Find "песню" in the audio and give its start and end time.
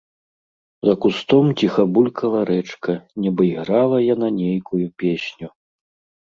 5.05-5.47